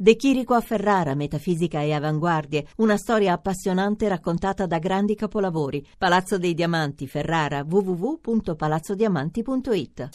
De 0.00 0.14
Chirico 0.14 0.54
a 0.54 0.60
Ferrara, 0.60 1.16
metafisica 1.16 1.80
e 1.80 1.92
avanguardie, 1.92 2.68
una 2.76 2.96
storia 2.96 3.32
appassionante 3.32 4.06
raccontata 4.06 4.64
da 4.64 4.78
grandi 4.78 5.16
capolavori. 5.16 5.84
Palazzo 5.98 6.38
dei 6.38 6.54
Diamanti, 6.54 7.08
Ferrara, 7.08 7.64
www.palazzodiamanti.it. 7.68 10.08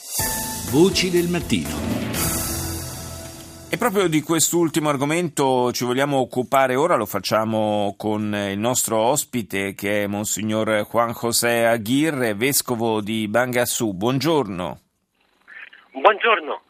Voci 0.71 1.09
del 1.09 1.27
mattino. 1.27 1.67
E 3.69 3.77
proprio 3.77 4.07
di 4.07 4.21
quest'ultimo 4.21 4.87
argomento 4.87 5.73
ci 5.73 5.83
vogliamo 5.83 6.15
occupare 6.15 6.75
ora, 6.75 6.95
lo 6.95 7.05
facciamo 7.05 7.93
con 7.97 8.33
il 8.33 8.57
nostro 8.57 8.99
ospite 8.99 9.73
che 9.73 10.03
è 10.03 10.07
Monsignor 10.07 10.87
Juan 10.89 11.11
José 11.11 11.65
Aguirre, 11.65 12.35
vescovo 12.35 13.01
di 13.01 13.27
Bangassù. 13.27 13.91
Buongiorno. 13.91 14.79
Buongiorno. 15.91 16.61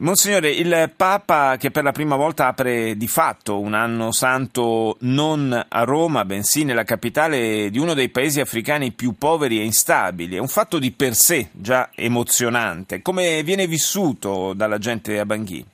Monsignore, 0.00 0.50
il 0.50 0.92
Papa 0.94 1.56
che 1.56 1.70
per 1.70 1.82
la 1.82 1.92
prima 1.92 2.14
volta 2.14 2.46
apre 2.46 2.94
di 2.96 3.08
fatto 3.08 3.58
un 3.58 3.72
anno 3.72 4.12
santo 4.12 4.98
non 5.00 5.66
a 5.66 5.82
Roma, 5.84 6.26
bensì 6.26 6.62
nella 6.62 6.84
capitale 6.84 7.70
di 7.70 7.78
uno 7.78 7.94
dei 7.94 8.10
paesi 8.10 8.38
africani 8.38 8.92
più 8.92 9.14
poveri 9.16 9.58
e 9.58 9.64
instabili, 9.64 10.36
è 10.36 10.40
un 10.40 10.46
fatto 10.46 10.78
di 10.78 10.92
per 10.92 11.14
sé 11.14 11.48
già 11.52 11.88
emozionante. 11.94 13.00
Come 13.00 13.42
viene 13.42 13.66
vissuto 13.66 14.52
dalla 14.52 14.76
gente 14.76 15.18
a 15.18 15.24
Bangui? 15.24 15.64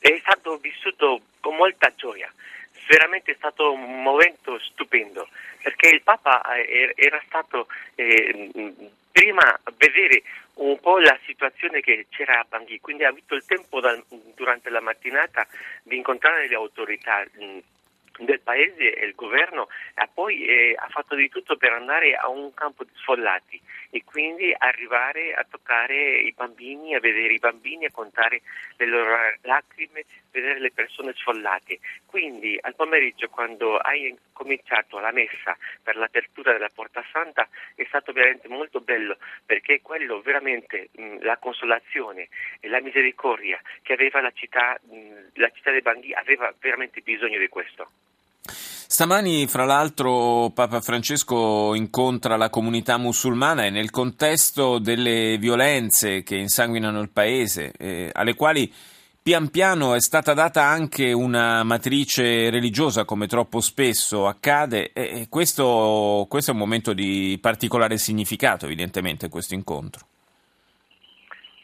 È 0.00 0.20
stato 0.20 0.58
vissuto 0.60 1.20
con 1.38 1.54
molta 1.54 1.92
gioia, 1.94 2.30
veramente 2.88 3.30
è 3.30 3.36
stato 3.36 3.72
un 3.72 4.02
momento 4.02 4.58
stupendo, 4.58 5.28
perché 5.62 5.90
il 5.90 6.02
Papa 6.02 6.42
era 6.96 7.22
stato 7.24 7.68
eh, 7.94 8.50
prima 9.10 9.58
vedere 9.76 10.22
un 10.54 10.78
po' 10.78 10.98
la 10.98 11.18
situazione 11.24 11.80
che 11.80 12.06
c'era 12.10 12.40
a 12.40 12.46
Bangui, 12.48 12.80
quindi 12.80 13.04
ha 13.04 13.08
avuto 13.08 13.34
il 13.34 13.44
tempo 13.44 13.80
da, 13.80 13.98
durante 14.34 14.70
la 14.70 14.80
mattinata 14.80 15.46
di 15.82 15.96
incontrare 15.96 16.48
le 16.48 16.54
autorità 16.54 17.24
del 18.24 18.40
paese 18.40 18.94
e 18.94 19.06
il 19.06 19.14
governo 19.14 19.68
e 19.94 20.08
poi 20.12 20.44
eh, 20.44 20.74
ha 20.76 20.88
fatto 20.88 21.14
di 21.14 21.28
tutto 21.28 21.56
per 21.56 21.72
andare 21.72 22.14
a 22.14 22.28
un 22.28 22.52
campo 22.54 22.84
di 22.84 22.90
sfollati 22.94 23.60
e 23.90 24.04
quindi 24.04 24.54
arrivare 24.56 25.34
a 25.34 25.44
toccare 25.48 26.18
i 26.20 26.32
bambini, 26.32 26.94
a 26.94 27.00
vedere 27.00 27.32
i 27.32 27.38
bambini, 27.38 27.86
a 27.86 27.90
contare 27.90 28.42
le 28.76 28.86
loro 28.86 29.16
lacrime, 29.42 30.04
vedere 30.30 30.60
le 30.60 30.70
persone 30.70 31.12
sfollate. 31.14 31.80
Quindi 32.06 32.58
al 32.60 32.74
pomeriggio 32.74 33.28
quando 33.28 33.76
hai 33.78 34.16
cominciato 34.32 34.98
la 34.98 35.12
messa 35.12 35.56
per 35.82 35.96
l'apertura 35.96 36.52
della 36.52 36.70
Porta 36.72 37.04
Santa 37.12 37.48
è 37.74 37.84
stato 37.84 38.12
veramente 38.12 38.48
molto 38.48 38.80
bello 38.80 39.18
perché 39.44 39.80
quello 39.82 40.20
veramente 40.20 40.88
mh, 40.92 41.18
la 41.22 41.36
consolazione 41.36 42.28
e 42.60 42.68
la 42.68 42.80
misericordia 42.80 43.60
che 43.82 43.92
aveva 43.92 44.20
la 44.20 44.30
città, 44.32 44.78
mh, 44.82 45.32
la 45.34 45.50
città 45.50 45.70
dei 45.70 45.82
Bangui 45.82 46.14
aveva 46.14 46.54
veramente 46.58 47.00
bisogno 47.00 47.38
di 47.38 47.48
questo. 47.48 47.90
Stamani, 48.92 49.46
fra 49.46 49.64
l'altro, 49.64 50.50
Papa 50.52 50.80
Francesco 50.80 51.76
incontra 51.76 52.36
la 52.36 52.50
comunità 52.50 52.96
musulmana 52.96 53.64
e 53.64 53.70
nel 53.70 53.88
contesto 53.88 54.80
delle 54.80 55.38
violenze 55.38 56.24
che 56.24 56.34
insanguinano 56.34 57.00
il 57.00 57.08
paese, 57.08 57.70
eh, 57.78 58.10
alle 58.12 58.34
quali 58.34 58.70
pian 59.22 59.48
piano 59.50 59.94
è 59.94 60.00
stata 60.00 60.34
data 60.34 60.64
anche 60.64 61.12
una 61.12 61.62
matrice 61.62 62.50
religiosa, 62.50 63.04
come 63.04 63.28
troppo 63.28 63.60
spesso 63.60 64.26
accade, 64.26 64.92
e 64.92 65.28
questo, 65.28 66.26
questo 66.28 66.50
è 66.50 66.54
un 66.54 66.58
momento 66.60 66.92
di 66.92 67.38
particolare 67.40 67.96
significato, 67.96 68.64
evidentemente, 68.64 69.28
questo 69.28 69.54
incontro 69.54 70.09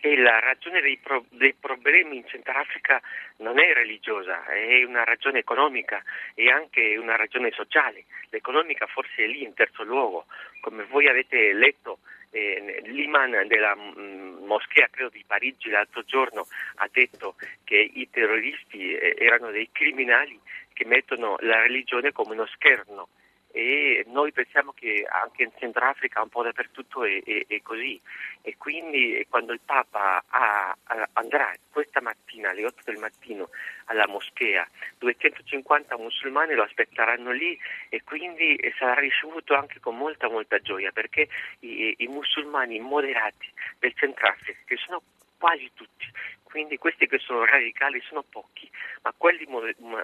e 0.06 0.16
la 0.16 0.38
ragione 0.38 0.80
dei, 0.80 0.98
pro- 0.98 1.24
dei, 1.30 1.52
problemi 1.58 2.18
in 2.18 2.26
Centrafrica 2.28 3.02
non 3.38 3.58
è 3.58 3.72
religiosa, 3.72 4.44
è 4.46 4.84
una 4.84 5.02
ragione 5.02 5.40
economica 5.40 6.00
e 6.34 6.48
anche 6.48 6.96
una 6.96 7.16
ragione 7.16 7.50
sociale. 7.50 8.04
L'economica 8.30 8.86
forse 8.86 9.24
è 9.24 9.26
lì 9.26 9.42
in 9.42 9.54
terzo 9.54 9.82
luogo, 9.82 10.26
come 10.60 10.84
voi 10.84 11.08
avete 11.08 11.52
letto. 11.52 11.98
Eh, 12.30 12.82
l'imam 12.86 13.44
della 13.46 13.74
mm, 13.74 14.44
moschea, 14.44 14.88
credo 14.90 15.08
di 15.08 15.24
Parigi, 15.26 15.70
l'altro 15.70 16.02
giorno 16.04 16.46
ha 16.76 16.88
detto 16.92 17.34
che 17.64 17.76
i 17.76 18.08
terroristi 18.10 18.94
eh, 18.94 19.16
erano 19.18 19.50
dei 19.50 19.70
criminali 19.72 20.38
che 20.72 20.84
mettono 20.84 21.36
la 21.40 21.60
religione 21.60 22.12
come 22.12 22.34
uno 22.34 22.46
scherno 22.46 23.08
e 23.56 24.04
noi 24.08 24.32
pensiamo 24.32 24.72
che 24.72 25.06
anche 25.08 25.44
in 25.44 25.50
Centrafrica 25.56 26.20
un 26.20 26.28
po' 26.28 26.42
dappertutto 26.42 27.04
è, 27.04 27.22
è, 27.22 27.46
è 27.46 27.62
così. 27.62 27.98
E 28.42 28.56
quindi 28.58 29.26
quando 29.30 29.54
il 29.54 29.60
Papa 29.64 30.22
ha, 30.28 30.76
andrà 31.14 31.54
questa 31.70 32.02
mattina 32.02 32.50
alle 32.50 32.66
8 32.66 32.82
del 32.84 32.98
mattino 32.98 33.48
alla 33.86 34.06
moschea 34.06 34.68
250 34.98 35.96
musulmani 35.96 36.52
lo 36.52 36.64
aspetteranno 36.64 37.30
lì 37.30 37.58
e 37.88 38.02
quindi 38.04 38.58
sarà 38.78 39.00
ricevuto 39.00 39.54
anche 39.54 39.80
con 39.80 39.96
molta 39.96 40.28
molta 40.28 40.58
gioia 40.58 40.92
perché 40.92 41.26
i, 41.60 41.94
i 41.98 42.06
musulmani 42.08 42.78
moderati 42.78 43.50
del 43.78 43.94
Centrafrica 43.94 44.60
che 44.66 44.76
sono 44.76 45.00
quasi 45.38 45.70
tutti 45.74 46.06
quindi 46.48 46.78
questi 46.78 47.06
che 47.06 47.18
sono 47.18 47.44
radicali 47.44 48.00
sono 48.00 48.22
pochi, 48.22 48.70
ma 49.02 49.12
quelli 49.16 49.46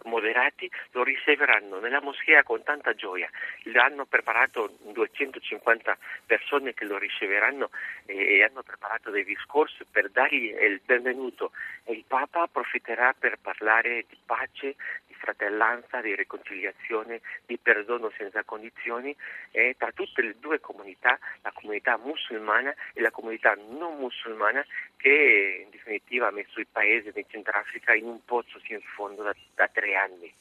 moderati 0.03 0.71
lo 0.91 1.03
riceveranno 1.03 1.79
nella 1.79 2.03
moschea 2.03 2.43
con 2.43 2.63
tanta 2.63 2.95
gioia. 2.95 3.31
Hanno 3.75 4.05
preparato 4.05 4.77
250 4.93 5.97
persone 6.27 6.75
che 6.75 6.85
lo 6.85 6.99
riceveranno 6.99 7.71
e 8.07 8.43
hanno 8.43 8.63
preparato 8.63 9.11
dei 9.11 9.25
discorsi 9.25 9.85
per 9.91 10.11
dargli 10.11 10.55
il 10.55 10.81
benvenuto 10.85 11.53
e 11.85 11.93
il 11.93 12.05
Papa 12.07 12.43
approfitterà 12.43 13.15
per 13.19 13.39
parlare 13.41 14.05
di 14.09 14.19
pace, 14.25 14.75
fratellanza, 15.23 16.01
di 16.01 16.17
riconciliazione, 16.17 17.21
di 17.47 17.57
perdono 17.57 18.11
senza 18.17 18.43
condizioni 18.43 19.15
e 19.53 19.77
tra 19.79 19.93
tutte 19.93 20.21
le 20.21 20.35
due 20.41 20.59
comunità, 20.59 21.17
la 21.43 21.53
comunità 21.53 21.97
musulmana 21.97 22.75
e 22.93 23.01
la 23.01 23.13
comunità 23.13 23.57
non 23.71 23.99
musulmana 23.99 24.67
che 24.97 25.63
in 25.65 25.71
definitiva 25.71 26.27
ha 26.27 26.33
messo 26.33 26.59
il 26.59 26.67
paese 26.71 27.13
del 27.13 27.27
Centrafrica 27.29 27.95
in 27.95 28.07
un 28.07 28.25
pozzo 28.25 28.59
sin 28.65 28.77
in 28.77 28.81
fondo 28.83 29.23
da, 29.23 29.35
da 29.55 29.69
tre 29.69 29.95
anni. 29.95 30.33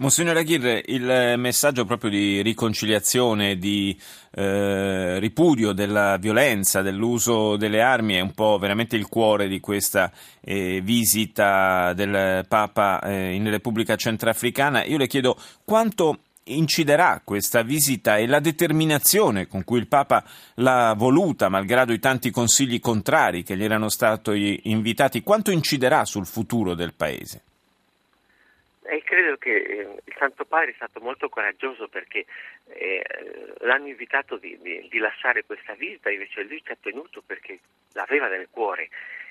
Monsignore 0.00 0.38
Aguirre, 0.38 0.80
il 0.86 1.34
messaggio 1.38 1.84
proprio 1.84 2.08
di 2.08 2.40
riconciliazione, 2.40 3.58
di 3.58 4.00
eh, 4.30 5.18
ripudio 5.18 5.72
della 5.72 6.18
violenza, 6.18 6.82
dell'uso 6.82 7.56
delle 7.56 7.82
armi 7.82 8.14
è 8.14 8.20
un 8.20 8.30
po' 8.30 8.58
veramente 8.58 8.94
il 8.94 9.08
cuore 9.08 9.48
di 9.48 9.58
questa 9.58 10.12
eh, 10.40 10.80
visita 10.84 11.94
del 11.94 12.46
Papa 12.46 13.00
eh, 13.00 13.32
in 13.34 13.50
Repubblica 13.50 13.96
Centrafricana. 13.96 14.84
Io 14.84 14.98
le 14.98 15.08
chiedo 15.08 15.36
quanto 15.64 16.20
inciderà 16.44 17.20
questa 17.24 17.62
visita 17.62 18.18
e 18.18 18.28
la 18.28 18.38
determinazione 18.38 19.48
con 19.48 19.64
cui 19.64 19.80
il 19.80 19.88
Papa 19.88 20.22
l'ha 20.54 20.94
voluta, 20.96 21.48
malgrado 21.48 21.92
i 21.92 21.98
tanti 21.98 22.30
consigli 22.30 22.78
contrari 22.78 23.42
che 23.42 23.56
gli 23.56 23.64
erano 23.64 23.88
stati 23.88 24.60
invitati, 24.66 25.24
quanto 25.24 25.50
inciderà 25.50 26.04
sul 26.04 26.24
futuro 26.24 26.74
del 26.74 26.94
Paese? 26.94 27.42
E 28.90 29.02
credo 29.02 29.36
che 29.36 29.54
eh, 29.54 30.00
il 30.02 30.14
Santo 30.16 30.46
Padre 30.46 30.70
è 30.70 30.74
stato 30.74 30.98
molto 31.00 31.28
coraggioso 31.28 31.88
perché 31.88 32.24
eh, 32.68 33.04
l'hanno 33.58 33.88
invitato 33.88 34.38
di, 34.38 34.58
di, 34.62 34.88
di, 34.88 34.98
lasciare 34.98 35.44
questa 35.44 35.74
visita, 35.74 36.08
invece 36.10 36.42
lui 36.44 36.62
ci 36.64 36.72
ha 36.72 36.76
tenuto 36.80 37.20
perché 37.20 37.60
l'aveva 37.92 38.28
nel 38.28 38.48
cuore 38.50 38.88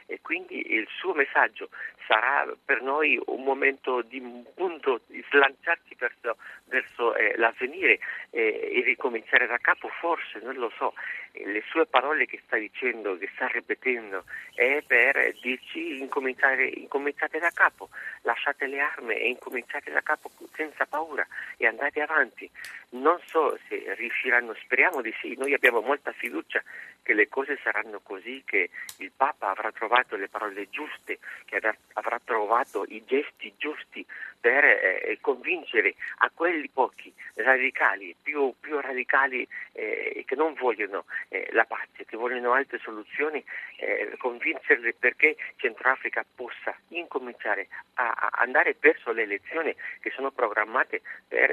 e 0.07 0.19
quindi 0.21 0.73
il 0.73 0.87
suo 0.89 1.13
messaggio 1.13 1.69
sarà 2.07 2.47
per 2.63 2.81
noi 2.81 3.19
un 3.25 3.43
momento 3.43 4.01
di 4.01 4.21
punto 4.55 5.01
di 5.07 5.23
slanciarci 5.29 5.95
verso, 5.99 6.37
verso 6.65 7.15
eh, 7.15 7.35
l'avvenire 7.35 7.99
eh, 8.31 8.71
e 8.73 8.81
ricominciare 8.83 9.45
da 9.45 9.57
capo, 9.57 9.89
forse, 9.89 10.39
non 10.41 10.55
lo 10.55 10.71
so, 10.77 10.93
le 11.33 11.61
sue 11.69 11.85
parole 11.85 12.25
che 12.25 12.41
sta 12.45 12.57
dicendo, 12.57 13.17
che 13.17 13.29
sta 13.35 13.47
ripetendo, 13.47 14.23
è 14.55 14.81
per 14.87 15.35
dirci 15.41 15.99
incominciate 15.99 17.39
da 17.39 17.51
capo, 17.53 17.89
lasciate 18.21 18.65
le 18.67 18.79
armi 18.79 19.13
e 19.13 19.27
incominciate 19.27 19.91
da 19.91 20.01
capo 20.01 20.31
senza 20.55 20.85
paura 20.85 21.27
e 21.57 21.67
andate 21.67 22.01
avanti. 22.01 22.49
Non 22.89 23.19
so 23.25 23.59
se 23.67 23.93
riusciranno, 23.95 24.55
speriamo 24.63 25.01
di 25.01 25.13
sì, 25.19 25.35
noi 25.37 25.53
abbiamo 25.53 25.81
molta 25.81 26.13
fiducia 26.13 26.63
che 27.07 27.13
le 27.13 27.29
cose 27.29 27.57
saranno 27.63 28.01
così, 28.01 28.43
che 28.45 28.69
il 28.97 29.13
Papa 29.15 29.49
avrà 29.51 29.71
trovato 29.71 30.17
le 30.17 30.27
parole 30.27 30.67
giuste, 30.69 31.19
che 31.45 31.61
avrà 31.93 32.19
trovato 32.21 32.83
i 32.89 33.01
gesti 33.05 33.53
giusti 33.55 34.05
per 34.37 34.65
eh, 34.65 35.17
convincere 35.21 35.95
a 36.17 36.29
quelli 36.33 36.67
pochi 36.67 37.13
radicali, 37.35 38.13
più, 38.21 38.53
più 38.59 38.81
radicali 38.81 39.47
eh, 39.71 40.25
che 40.27 40.35
non 40.35 40.53
vogliono 40.55 41.05
eh, 41.29 41.47
la 41.53 41.63
pace, 41.63 42.03
che 42.05 42.17
vogliono 42.17 42.51
altre 42.51 42.77
soluzioni, 42.79 43.41
eh, 43.77 44.13
convincerli 44.17 44.93
perché 44.93 45.37
Centroafrica 45.55 46.25
possa 46.35 46.75
incominciare 46.89 47.69
a, 47.93 48.09
a, 48.09 48.29
andare 48.41 48.75
verso 48.77 49.13
le 49.13 49.21
elezioni 49.21 49.73
che 50.01 50.09
sono 50.09 50.31
programmate 50.31 51.01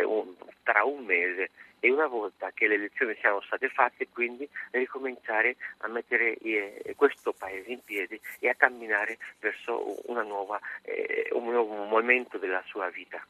un, 0.05 0.35
tra 0.65 0.83
un 0.83 1.05
mese 1.05 1.51
e 1.85 1.91
una 1.91 2.07
volta 2.07 2.51
che 2.55 2.67
le 2.67 2.77
elezioni 2.77 3.15
siano 3.21 3.43
state 3.43 3.69
fatte 3.69 4.09
quindi 4.09 4.49
ricominciare 4.71 5.57
a 5.81 5.89
mettere 5.89 6.35
eh, 6.39 6.95
questo 6.97 7.35
paese 7.37 7.73
in 7.73 7.81
piedi 7.85 8.19
e 8.39 8.49
a 8.49 8.55
camminare 8.55 9.19
verso 9.39 10.01
nuova, 10.07 10.59
eh, 10.81 11.29
un 11.33 11.51
nuovo 11.51 11.85
momento 11.85 12.39
della 12.39 12.63
sua 12.67 12.89
vita. 12.89 13.23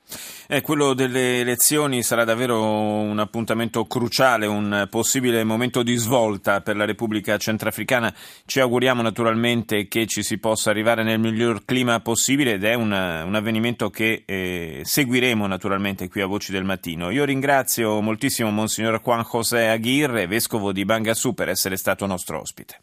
Eh, 0.46 0.60
quello 0.60 0.94
delle 0.94 1.40
elezioni 1.40 2.04
sarà 2.04 2.22
davvero 2.22 2.62
un 2.62 3.18
appuntamento 3.18 3.86
cruciale, 3.86 4.46
un 4.46 4.86
possibile 4.88 5.42
momento 5.42 5.82
di 5.82 5.96
svolta 5.96 6.60
per 6.60 6.76
la 6.76 6.84
Repubblica 6.84 7.36
Centrafricana. 7.36 8.14
Ci 8.46 8.60
auguriamo 8.60 9.02
naturalmente 9.02 9.88
che 9.88 10.06
ci 10.06 10.22
si 10.22 10.38
possa 10.38 10.70
arrivare 10.70 11.02
nel 11.02 11.18
miglior 11.18 11.64
clima 11.64 11.98
possibile 12.00 12.52
ed 12.52 12.64
è 12.64 12.74
un, 12.74 12.92
un 12.92 13.34
avvenimento 13.34 13.90
che 13.90 14.22
eh, 14.24 14.82
seguiremo 14.84 15.44
naturalmente 15.46 16.08
qui 16.08 16.20
a 16.20 16.26
Voci 16.26 16.52
del 16.52 16.64
Mattino. 16.64 17.10
Io 17.10 17.24
ringrazio 17.24 18.00
moltissimo 18.00 18.43
Monsignor 18.50 19.00
Juan 19.00 19.24
José 19.24 19.68
Aguirre, 19.68 20.26
vescovo 20.26 20.72
di 20.72 20.84
Bangasù, 20.84 21.34
per 21.34 21.48
essere 21.48 21.76
stato 21.76 22.06
nostro 22.06 22.40
ospite. 22.40 22.82